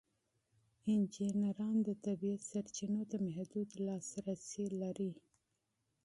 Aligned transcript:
انجینران 0.91 1.75
د 1.87 1.89
طبیعت 2.05 2.41
سرچینو 2.51 3.01
ته 3.09 3.15
محدود 3.25 3.69
لاسرسی 3.85 4.65
لري. 4.81 5.11